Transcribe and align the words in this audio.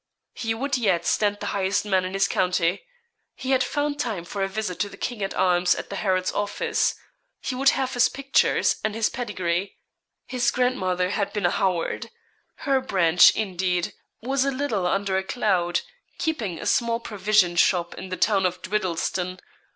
He 0.33 0.55
would 0.55 0.79
yet 0.79 1.05
stand 1.05 1.39
the 1.39 1.45
highest 1.53 1.85
man 1.85 2.05
in 2.05 2.13
his 2.15 2.27
county. 2.27 2.87
He 3.35 3.51
had 3.51 3.63
found 3.63 3.99
time 3.99 4.25
for 4.25 4.41
a 4.41 4.47
visit 4.47 4.79
to 4.79 4.89
the 4.89 4.97
King 4.97 5.21
at 5.21 5.35
Arms 5.35 5.75
and 5.75 5.87
the 5.89 5.97
Heralds' 5.97 6.31
Office. 6.31 6.95
He 7.39 7.53
would 7.53 7.69
have 7.77 7.93
his 7.93 8.09
pictures 8.09 8.77
and 8.83 8.95
his 8.95 9.09
pedigree. 9.09 9.77
His 10.25 10.49
grandmother 10.49 11.11
had 11.11 11.31
been 11.33 11.45
a 11.45 11.51
Howard. 11.51 12.09
Her 12.65 12.81
branch, 12.81 13.29
indeed, 13.35 13.93
was 14.23 14.43
a 14.43 14.49
little 14.49 14.87
under 14.87 15.19
a 15.19 15.23
cloud, 15.23 15.81
keeping 16.17 16.57
a 16.57 16.65
small 16.65 16.99
provision 16.99 17.55
shop 17.55 17.93
in 17.93 18.09
the 18.09 18.17
town 18.17 18.47
of 18.47 18.59
Dwiddleston. 18.63 19.39